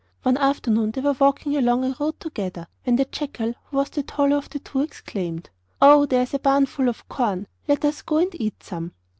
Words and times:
One 0.23 0.37
afternoon 0.37 0.89
they 0.89 1.01
were 1.01 1.13
walking 1.19 1.55
along 1.55 1.85
a 1.85 1.95
road 1.99 2.19
together, 2.19 2.65
when 2.85 2.95
the 2.95 3.05
jackal, 3.05 3.53
who 3.69 3.77
was 3.77 3.91
the 3.91 4.01
taller 4.01 4.35
of 4.35 4.49
the 4.49 4.57
two, 4.57 4.81
exclaimed: 4.81 5.51
'Oh! 5.79 6.07
there 6.07 6.23
is 6.23 6.33
a 6.33 6.39
barn 6.39 6.65
full 6.65 6.89
of 6.89 7.07
corn; 7.07 7.45
let 7.67 7.85
us 7.85 8.01
go 8.01 8.17
and 8.17 8.31
eat 8.41 8.63
some. 8.63 8.93